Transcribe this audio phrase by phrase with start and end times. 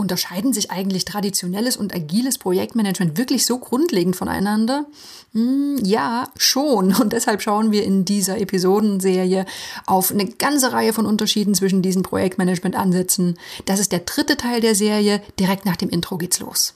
[0.00, 4.86] Unterscheiden sich eigentlich traditionelles und agiles Projektmanagement wirklich so grundlegend voneinander?
[5.34, 6.94] Hm, ja, schon.
[6.94, 9.44] Und deshalb schauen wir in dieser Episodenserie
[9.84, 13.38] auf eine ganze Reihe von Unterschieden zwischen diesen Projektmanagement-Ansätzen.
[13.66, 15.20] Das ist der dritte Teil der Serie.
[15.38, 16.74] Direkt nach dem Intro geht's los.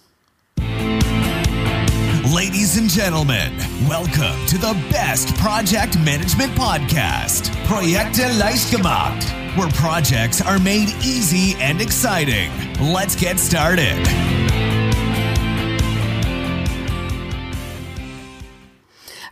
[2.30, 3.52] Ladies and gentlemen,
[3.88, 11.57] welcome to the best project management podcast, Projekte leicht gemacht, where projects are made easy
[11.61, 12.50] and exciting.
[12.80, 13.98] Let's get started.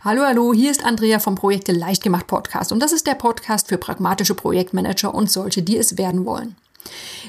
[0.03, 3.69] Hallo, hallo, hier ist Andrea vom Projekte leicht gemacht Podcast und das ist der Podcast
[3.69, 6.57] für pragmatische Projektmanager und solche, die es werden wollen.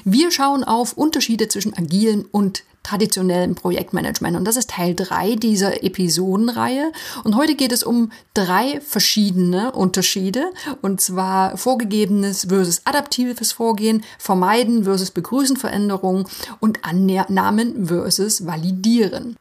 [0.03, 4.37] Wir schauen auf Unterschiede zwischen agilen und traditionellem Projektmanagement.
[4.37, 6.91] Und das ist Teil 3 dieser Episodenreihe.
[7.23, 10.51] Und heute geht es um drei verschiedene Unterschiede.
[10.81, 16.25] Und zwar vorgegebenes versus adaptives Vorgehen, vermeiden versus begrüßen Veränderungen
[16.59, 19.35] und Annahmen versus validieren.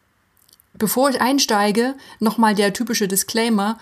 [0.76, 3.78] Bevor ich einsteige, nochmal der typische Disclaimer.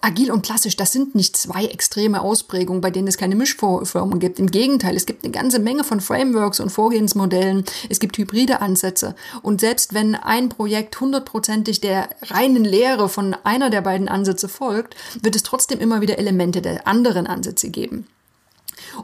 [0.00, 4.38] Agil und klassisch, das sind nicht zwei extreme Ausprägungen, bei denen es keine Mischformen gibt.
[4.38, 7.64] Im Gegenteil, es gibt eine ganze Menge von Frameworks und Vorgehensmodellen.
[7.88, 9.14] Es gibt hybride Ansätze.
[9.42, 14.94] Und selbst wenn ein Projekt hundertprozentig der reinen Lehre von einer der beiden Ansätze folgt,
[15.22, 18.06] wird es trotzdem immer wieder Elemente der anderen Ansätze geben.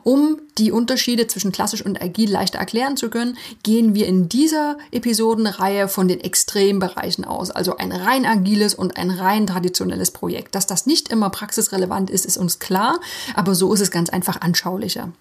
[0.03, 4.77] Um die Unterschiede zwischen klassisch und agil leichter erklären zu können, gehen wir in dieser
[4.91, 10.55] Episodenreihe von den Extrembereichen aus, also ein rein agiles und ein rein traditionelles Projekt.
[10.55, 13.00] Dass das nicht immer praxisrelevant ist, ist uns klar,
[13.34, 15.12] aber so ist es ganz einfach anschaulicher.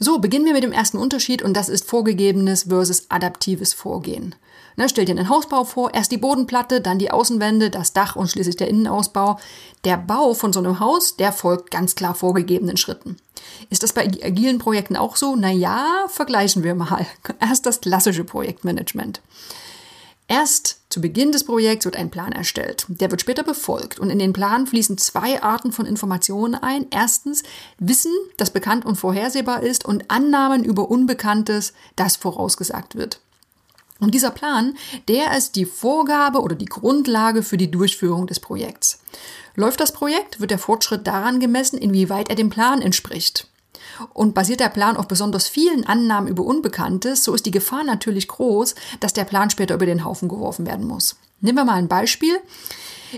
[0.00, 4.34] So, beginnen wir mit dem ersten Unterschied und das ist vorgegebenes versus adaptives Vorgehen.
[4.76, 8.30] Ne, stell dir einen Hausbau vor, erst die Bodenplatte, dann die Außenwände, das Dach und
[8.30, 9.40] schließlich der Innenausbau.
[9.82, 13.16] Der Bau von so einem Haus, der folgt ganz klar vorgegebenen Schritten.
[13.70, 15.34] Ist das bei agilen Projekten auch so?
[15.34, 17.06] Naja, vergleichen wir mal.
[17.40, 19.20] Erst das klassische Projektmanagement.
[20.28, 22.86] Erst zu Beginn des Projekts wird ein Plan erstellt.
[22.88, 26.86] Der wird später befolgt und in den Plan fließen zwei Arten von Informationen ein.
[26.90, 27.42] Erstens
[27.78, 33.20] Wissen, das bekannt und vorhersehbar ist und Annahmen über Unbekanntes, das vorausgesagt wird.
[34.00, 34.76] Und dieser Plan,
[35.08, 39.00] der ist die Vorgabe oder die Grundlage für die Durchführung des Projekts.
[39.56, 43.48] Läuft das Projekt, wird der Fortschritt daran gemessen, inwieweit er dem Plan entspricht.
[44.12, 48.28] Und basiert der Plan auf besonders vielen Annahmen über Unbekanntes, so ist die Gefahr natürlich
[48.28, 51.16] groß, dass der Plan später über den Haufen geworfen werden muss.
[51.40, 52.38] Nehmen wir mal ein Beispiel.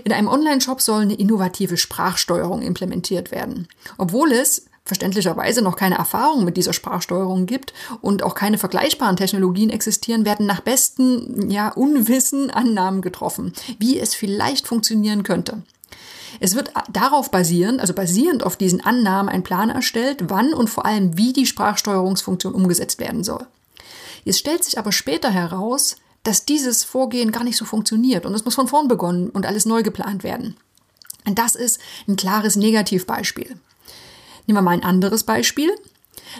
[0.03, 3.67] In einem Online-Shop soll eine innovative Sprachsteuerung implementiert werden.
[3.97, 9.69] Obwohl es verständlicherweise noch keine Erfahrung mit dieser Sprachsteuerung gibt und auch keine vergleichbaren Technologien
[9.69, 15.61] existieren, werden nach besten, ja, Unwissen Annahmen getroffen, wie es vielleicht funktionieren könnte.
[16.43, 20.87] Es wird darauf basierend, also basierend auf diesen Annahmen, ein Plan erstellt, wann und vor
[20.87, 23.45] allem wie die Sprachsteuerungsfunktion umgesetzt werden soll.
[24.25, 28.43] Es stellt sich aber später heraus, dass dieses Vorgehen gar nicht so funktioniert und es
[28.43, 30.57] muss von vorn begonnen und alles neu geplant werden.
[31.27, 33.55] Und das ist ein klares Negativbeispiel.
[34.47, 35.69] Nehmen wir mal ein anderes Beispiel.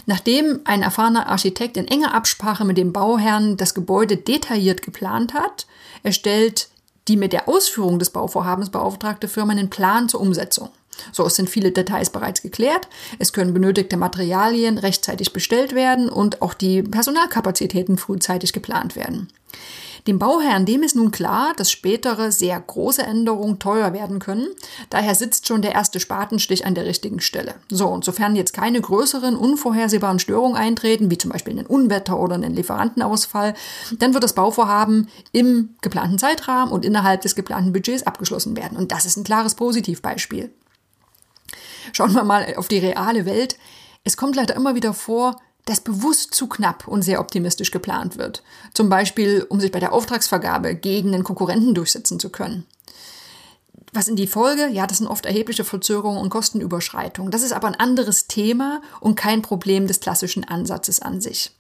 [0.08, 5.68] Nachdem ein erfahrener Architekt in enger Absprache mit dem Bauherrn das Gebäude detailliert geplant hat,
[6.02, 6.70] erstellt
[7.08, 10.70] die mit der Ausführung des Bauvorhabens beauftragte Firma einen Plan zur Umsetzung.
[11.12, 12.88] So, es sind viele Details bereits geklärt.
[13.18, 19.30] Es können benötigte Materialien rechtzeitig bestellt werden und auch die Personalkapazitäten frühzeitig geplant werden.
[20.08, 24.48] Dem Bauherrn, dem ist nun klar, dass spätere sehr große Änderungen teuer werden können.
[24.90, 27.56] Daher sitzt schon der erste Spatenstich an der richtigen Stelle.
[27.70, 32.36] So, und sofern jetzt keine größeren, unvorhersehbaren Störungen eintreten, wie zum Beispiel ein Unwetter oder
[32.36, 33.54] einen Lieferantenausfall,
[34.00, 38.78] dann wird das Bauvorhaben im geplanten Zeitrahmen und innerhalb des geplanten Budgets abgeschlossen werden.
[38.78, 40.52] Und das ist ein klares Positivbeispiel.
[41.94, 43.58] Schauen wir mal auf die reale Welt.
[44.04, 48.44] Es kommt leider immer wieder vor, dass bewusst zu knapp und sehr optimistisch geplant wird.
[48.74, 52.66] Zum Beispiel, um sich bei der Auftragsvergabe gegen den Konkurrenten durchsetzen zu können.
[53.94, 54.68] Was in die Folge?
[54.68, 57.32] Ja, das sind oft erhebliche Verzögerungen und Kostenüberschreitungen.
[57.32, 61.52] Das ist aber ein anderes Thema und kein Problem des klassischen Ansatzes an sich.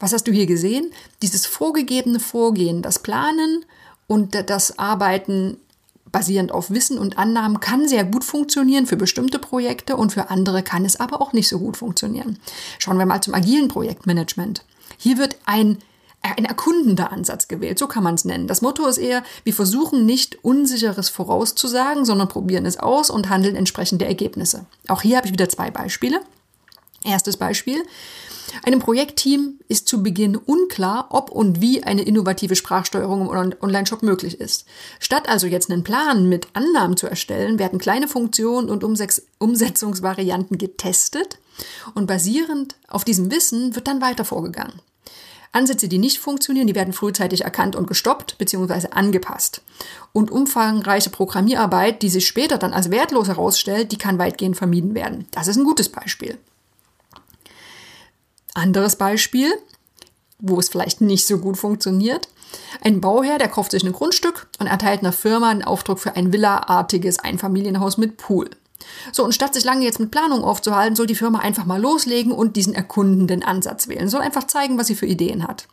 [0.00, 0.90] Was hast du hier gesehen?
[1.22, 3.64] Dieses vorgegebene Vorgehen, das Planen
[4.08, 5.58] und das Arbeiten
[6.12, 10.62] basierend auf Wissen und Annahmen kann sehr gut funktionieren für bestimmte Projekte und für andere
[10.62, 12.38] kann es aber auch nicht so gut funktionieren.
[12.78, 14.64] Schauen wir mal zum agilen Projektmanagement.
[14.98, 15.78] Hier wird ein
[16.22, 18.46] ein erkundender Ansatz gewählt, so kann man es nennen.
[18.46, 23.56] Das Motto ist eher, wir versuchen nicht Unsicheres vorauszusagen, sondern probieren es aus und handeln
[23.56, 24.66] entsprechend der Ergebnisse.
[24.88, 26.20] Auch hier habe ich wieder zwei Beispiele.
[27.04, 27.82] Erstes Beispiel.
[28.64, 34.40] Einem Projektteam ist zu Beginn unklar, ob und wie eine innovative Sprachsteuerung im Online-Shop möglich
[34.40, 34.66] ist.
[34.98, 41.38] Statt also jetzt einen Plan mit Annahmen zu erstellen, werden kleine Funktionen und Umsetzungsvarianten getestet
[41.94, 44.82] und basierend auf diesem Wissen wird dann weiter vorgegangen.
[45.52, 48.88] Ansätze, die nicht funktionieren, die werden frühzeitig erkannt und gestoppt bzw.
[48.92, 49.62] angepasst.
[50.12, 55.26] Und umfangreiche Programmierarbeit, die sich später dann als wertlos herausstellt, die kann weitgehend vermieden werden.
[55.32, 56.38] Das ist ein gutes Beispiel.
[58.54, 59.52] Anderes Beispiel,
[60.38, 62.28] wo es vielleicht nicht so gut funktioniert.
[62.82, 66.32] Ein Bauherr, der kauft sich ein Grundstück und erteilt einer Firma einen Auftrag für ein
[66.32, 68.50] villaartiges Einfamilienhaus mit Pool.
[69.12, 72.32] So, und statt sich lange jetzt mit Planung aufzuhalten, soll die Firma einfach mal loslegen
[72.32, 74.08] und diesen erkundenden Ansatz wählen.
[74.08, 75.66] Soll einfach zeigen, was sie für Ideen hat.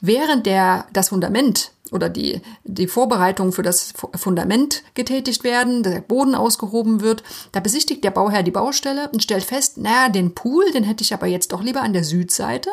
[0.00, 6.34] Während der, das Fundament oder die, die Vorbereitung für das Fundament getätigt werden, der Boden
[6.34, 7.22] ausgehoben wird,
[7.52, 11.14] da besichtigt der Bauherr die Baustelle und stellt fest, naja, den Pool, den hätte ich
[11.14, 12.70] aber jetzt doch lieber an der Südseite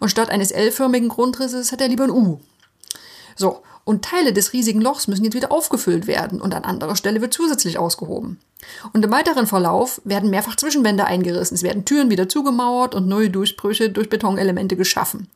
[0.00, 2.40] und statt eines L-förmigen Grundrisses hat er lieber ein U.
[3.36, 7.20] So, und Teile des riesigen Lochs müssen jetzt wieder aufgefüllt werden und an anderer Stelle
[7.20, 8.40] wird zusätzlich ausgehoben.
[8.92, 13.30] Und im weiteren Verlauf werden mehrfach Zwischenwände eingerissen, es werden Türen wieder zugemauert und neue
[13.30, 15.28] Durchbrüche durch Betonelemente geschaffen.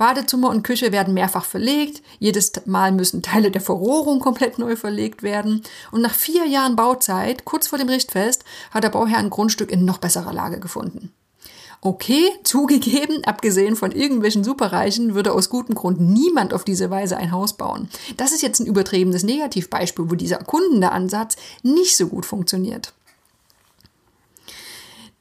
[0.00, 5.22] Badezimmer und Küche werden mehrfach verlegt, jedes Mal müssen Teile der Verrohrung komplett neu verlegt
[5.22, 5.62] werden
[5.92, 9.84] und nach vier Jahren Bauzeit, kurz vor dem Richtfest, hat der Bauherr ein Grundstück in
[9.84, 11.12] noch besserer Lage gefunden.
[11.82, 17.32] Okay, zugegeben, abgesehen von irgendwelchen Superreichen, würde aus gutem Grund niemand auf diese Weise ein
[17.32, 17.90] Haus bauen.
[18.16, 22.94] Das ist jetzt ein übertriebenes Negativbeispiel, wo dieser erkundende Ansatz nicht so gut funktioniert.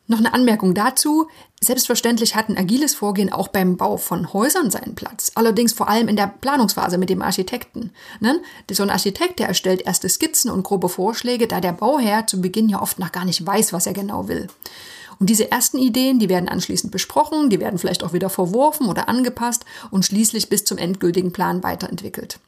[0.10, 1.28] Noch eine Anmerkung dazu.
[1.62, 5.32] Selbstverständlich hat ein agiles Vorgehen auch beim Bau von Häusern seinen Platz.
[5.36, 7.92] Allerdings vor allem in der Planungsphase mit dem Architekten.
[8.22, 8.40] Ne?
[8.72, 12.70] So ein Architekt, der erstellt erste Skizzen und grobe Vorschläge, da der Bauherr zu Beginn
[12.70, 14.48] ja oft noch gar nicht weiß, was er genau will.
[15.20, 19.10] Und diese ersten Ideen, die werden anschließend besprochen, die werden vielleicht auch wieder verworfen oder
[19.10, 22.40] angepasst und schließlich bis zum endgültigen Plan weiterentwickelt.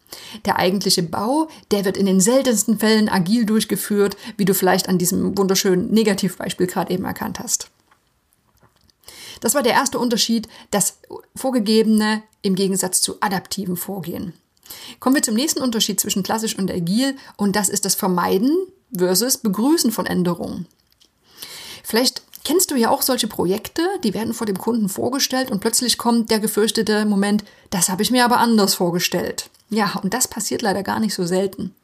[0.45, 4.97] Der eigentliche Bau, der wird in den seltensten Fällen agil durchgeführt, wie du vielleicht an
[4.97, 7.69] diesem wunderschönen Negativbeispiel gerade eben erkannt hast.
[9.41, 10.99] Das war der erste Unterschied, das
[11.35, 14.33] vorgegebene im Gegensatz zu adaptiven Vorgehen.
[15.01, 18.55] Kommen wir zum nächsten Unterschied zwischen klassisch und agil und das ist das Vermeiden
[18.95, 20.65] versus Begrüßen von Änderungen.
[21.83, 25.97] Vielleicht Kennst du ja auch solche Projekte, die werden vor dem Kunden vorgestellt und plötzlich
[25.97, 29.49] kommt der gefürchtete Moment, das habe ich mir aber anders vorgestellt.
[29.69, 31.75] Ja, und das passiert leider gar nicht so selten.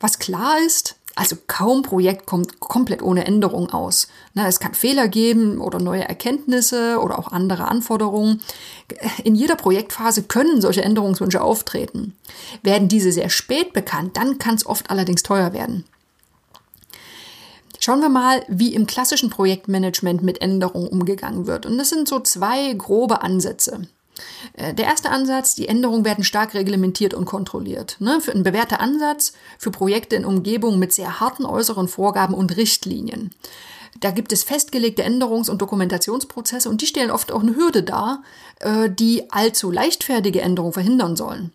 [0.00, 4.08] Was klar ist, also kaum Projekt kommt komplett ohne Änderung aus.
[4.34, 8.42] es kann Fehler geben oder neue Erkenntnisse oder auch andere Anforderungen.
[9.24, 12.14] In jeder Projektphase können solche Änderungswünsche auftreten.
[12.62, 15.84] Werden diese sehr spät bekannt, dann kann es oft allerdings teuer werden.
[17.80, 21.64] Schauen wir mal, wie im klassischen Projektmanagement mit Änderungen umgegangen wird.
[21.64, 23.88] Und das sind so zwei grobe Ansätze.
[24.54, 27.96] Äh, der erste Ansatz, die Änderungen werden stark reglementiert und kontrolliert.
[28.00, 28.20] Ne?
[28.20, 33.32] Für ein bewährter Ansatz für Projekte in Umgebungen mit sehr harten äußeren Vorgaben und Richtlinien.
[34.00, 38.22] Da gibt es festgelegte Änderungs- und Dokumentationsprozesse und die stellen oft auch eine Hürde dar,
[38.60, 41.52] äh, die allzu leichtfertige Änderungen verhindern sollen.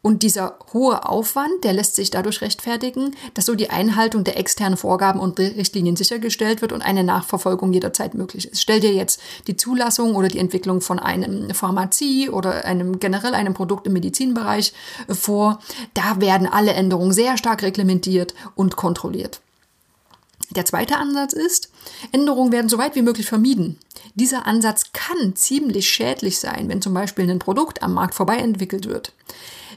[0.00, 4.76] Und dieser hohe Aufwand, der lässt sich dadurch rechtfertigen, dass so die Einhaltung der externen
[4.76, 8.62] Vorgaben und Richtlinien sichergestellt wird und eine Nachverfolgung jederzeit möglich ist.
[8.62, 13.54] Stell dir jetzt die Zulassung oder die Entwicklung von einem Pharmazie oder einem generell einem
[13.54, 14.72] Produkt im Medizinbereich
[15.08, 15.58] vor.
[15.94, 19.40] Da werden alle Änderungen sehr stark reglementiert und kontrolliert.
[20.50, 21.70] Der zweite Ansatz ist,
[22.12, 23.78] Änderungen werden so weit wie möglich vermieden.
[24.14, 28.88] Dieser Ansatz kann ziemlich schädlich sein, wenn zum Beispiel ein Produkt am Markt vorbei entwickelt
[28.88, 29.12] wird.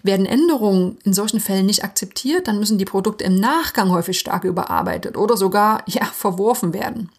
[0.04, 4.44] Werden Änderungen in solchen Fällen nicht akzeptiert, dann müssen die Produkte im Nachgang häufig stark
[4.44, 7.10] überarbeitet oder sogar ja, verworfen werden.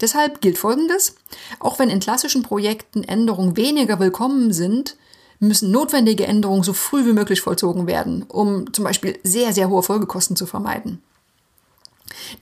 [0.00, 1.16] Deshalb gilt Folgendes.
[1.58, 4.96] Auch wenn in klassischen Projekten Änderungen weniger willkommen sind,
[5.38, 9.82] müssen notwendige Änderungen so früh wie möglich vollzogen werden, um zum Beispiel sehr, sehr hohe
[9.82, 11.02] Folgekosten zu vermeiden.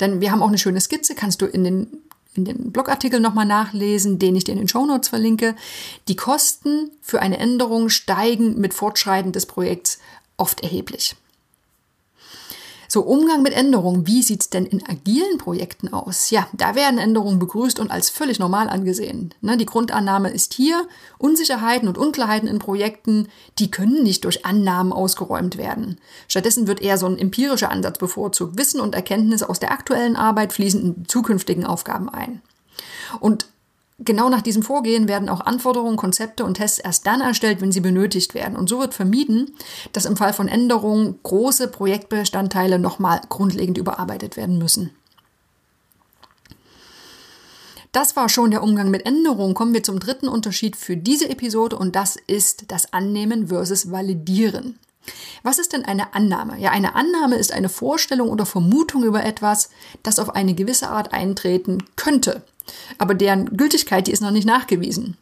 [0.01, 2.03] Denn wir haben auch eine schöne Skizze, kannst du in den
[2.39, 5.57] in den Blogartikel nochmal nachlesen, den ich dir in den Shownotes verlinke.
[6.07, 9.99] Die Kosten für eine Änderung steigen mit Fortschreiten des Projekts
[10.37, 11.17] oft erheblich.
[12.91, 14.07] So, Umgang mit Änderungen.
[14.07, 16.31] Wie sieht's denn in agilen Projekten aus?
[16.31, 19.35] Ja, da werden Änderungen begrüßt und als völlig normal angesehen.
[19.43, 23.29] Ne, die Grundannahme ist hier, Unsicherheiten und Unklarheiten in Projekten,
[23.59, 26.01] die können nicht durch Annahmen ausgeräumt werden.
[26.29, 28.57] Stattdessen wird eher so ein empirischer Ansatz bevorzugt.
[28.57, 32.41] Wissen und Erkenntnisse aus der aktuellen Arbeit fließen in zukünftigen Aufgaben ein.
[33.21, 33.49] Und
[34.01, 37.81] Genau nach diesem Vorgehen werden auch Anforderungen, Konzepte und Tests erst dann erstellt, wenn sie
[37.81, 38.57] benötigt werden.
[38.57, 39.57] Und so wird vermieden,
[39.93, 44.93] dass im Fall von Änderungen große Projektbestandteile nochmal grundlegend überarbeitet werden müssen.
[47.91, 49.55] Das war schon der Umgang mit Änderungen.
[49.55, 54.79] Kommen wir zum dritten Unterschied für diese Episode und das ist das Annehmen versus Validieren.
[55.43, 56.57] Was ist denn eine Annahme?
[56.61, 59.71] Ja, eine Annahme ist eine Vorstellung oder Vermutung über etwas,
[60.05, 62.45] das auf eine gewisse Art eintreten könnte
[62.99, 65.17] aber deren Gültigkeit, die ist noch nicht nachgewiesen.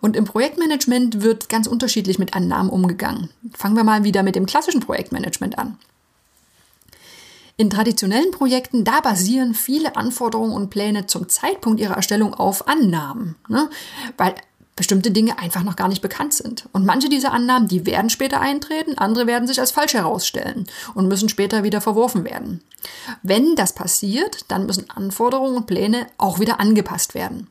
[0.00, 3.30] Und im Projektmanagement wird ganz unterschiedlich mit Annahmen umgegangen.
[3.54, 5.78] Fangen wir mal wieder mit dem klassischen Projektmanagement an.
[7.56, 13.36] In traditionellen Projekten, da basieren viele Anforderungen und Pläne zum Zeitpunkt ihrer Erstellung auf Annahmen,
[13.48, 13.68] ne?
[14.16, 14.34] weil
[14.80, 16.64] bestimmte Dinge einfach noch gar nicht bekannt sind.
[16.72, 21.06] Und manche dieser Annahmen, die werden später eintreten, andere werden sich als falsch herausstellen und
[21.06, 22.62] müssen später wieder verworfen werden.
[23.22, 27.48] Wenn das passiert, dann müssen Anforderungen und Pläne auch wieder angepasst werden.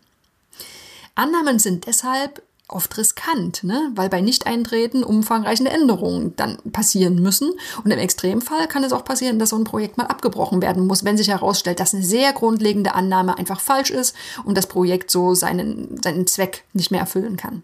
[1.13, 3.91] Annahmen sind deshalb oft riskant, ne?
[3.95, 7.51] weil bei Nicht-Eintreten umfangreiche Änderungen dann passieren müssen.
[7.83, 11.03] Und im Extremfall kann es auch passieren, dass so ein Projekt mal abgebrochen werden muss,
[11.03, 15.33] wenn sich herausstellt, dass eine sehr grundlegende Annahme einfach falsch ist und das Projekt so
[15.33, 17.63] seinen, seinen Zweck nicht mehr erfüllen kann.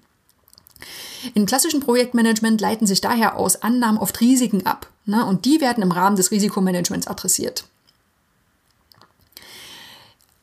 [1.34, 4.90] Im klassischen Projektmanagement leiten sich daher aus Annahmen oft Risiken ab.
[5.06, 5.26] Ne?
[5.26, 7.66] Und die werden im Rahmen des Risikomanagements adressiert.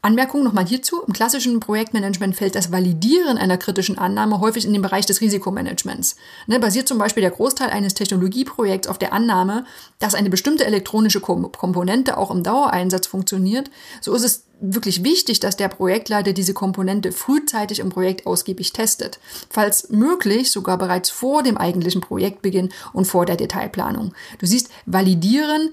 [0.04, 1.00] Anmerkung nochmal hierzu.
[1.06, 6.16] Im klassischen Projektmanagement fällt das Validieren einer kritischen Annahme häufig in den Bereich des Risikomanagements.
[6.48, 9.64] Ne, basiert zum Beispiel der Großteil eines Technologieprojekts auf der Annahme,
[10.00, 15.56] dass eine bestimmte elektronische Komponente auch im Dauereinsatz funktioniert, so ist es wirklich wichtig, dass
[15.56, 19.20] der Projektleiter diese Komponente frühzeitig im Projekt ausgiebig testet.
[19.50, 24.14] Falls möglich, sogar bereits vor dem eigentlichen Projektbeginn und vor der Detailplanung.
[24.40, 25.70] Du siehst, Validieren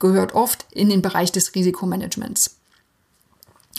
[0.00, 2.57] gehört oft in den Bereich des Risikomanagements.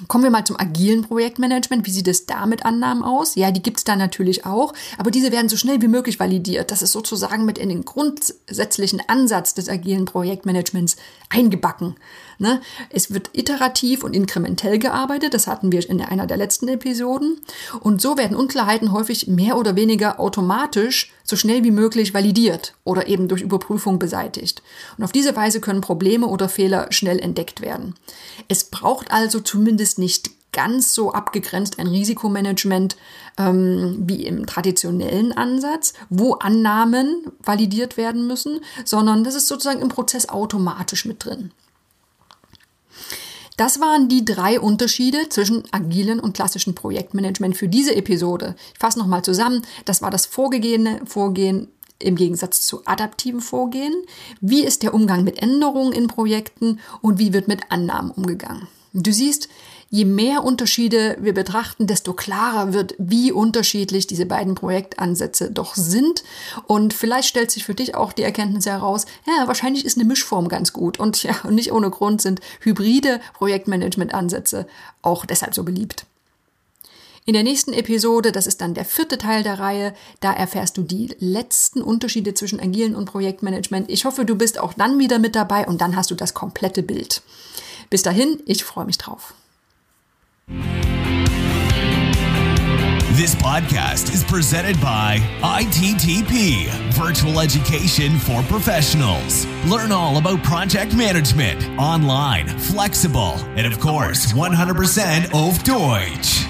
[0.07, 1.85] Kommen wir mal zum agilen Projektmanagement.
[1.85, 3.35] Wie sieht es da mit Annahmen aus?
[3.35, 6.71] Ja, die gibt es da natürlich auch, aber diese werden so schnell wie möglich validiert.
[6.71, 10.95] Das ist sozusagen mit in den grundsätzlichen Ansatz des agilen Projektmanagements
[11.29, 11.95] eingebacken.
[12.37, 12.61] Ne?
[12.89, 17.41] Es wird iterativ und inkrementell gearbeitet, das hatten wir in einer der letzten Episoden.
[17.81, 23.07] Und so werden Unklarheiten häufig mehr oder weniger automatisch so schnell wie möglich validiert oder
[23.07, 24.63] eben durch Überprüfung beseitigt.
[24.97, 27.93] Und auf diese Weise können Probleme oder Fehler schnell entdeckt werden.
[28.47, 32.97] Es braucht also zumindest nicht ganz so abgegrenzt ein Risikomanagement
[33.37, 39.89] ähm, wie im traditionellen Ansatz, wo Annahmen validiert werden müssen, sondern das ist sozusagen im
[39.89, 41.51] Prozess automatisch mit drin.
[43.57, 48.55] Das waren die drei Unterschiede zwischen agilen und klassischen Projektmanagement für diese Episode.
[48.73, 49.63] Ich fasse nochmal zusammen.
[49.83, 51.67] Das war das vorgegebene Vorgehen
[51.99, 53.93] im Gegensatz zu adaptiven Vorgehen.
[54.41, 58.67] Wie ist der Umgang mit Änderungen in Projekten und wie wird mit Annahmen umgegangen?
[58.93, 59.49] Du siehst,
[59.91, 66.23] je mehr Unterschiede wir betrachten, desto klarer wird, wie unterschiedlich diese beiden Projektansätze doch sind.
[66.65, 70.47] Und vielleicht stellt sich für dich auch die Erkenntnis heraus, ja, wahrscheinlich ist eine Mischform
[70.47, 70.99] ganz gut.
[70.99, 74.67] Und ja, nicht ohne Grund sind hybride Projektmanagement-Ansätze
[75.01, 76.05] auch deshalb so beliebt.
[77.29, 80.81] In der nächsten Episode, das ist dann der vierte Teil der Reihe, da erfährst du
[80.81, 83.87] die letzten Unterschiede zwischen agilen und Projektmanagement.
[83.87, 86.81] Ich hoffe, du bist auch dann wieder mit dabei und dann hast du das komplette
[86.81, 87.21] Bild.
[87.91, 89.35] Bis dahin, ich freue mich drauf.
[93.15, 96.67] This podcast is presented by ITTP,
[96.97, 99.45] Virtual Education for Professionals.
[99.67, 106.47] Learn all about project management, online, flexible, and of course, 100% auf Deutsch.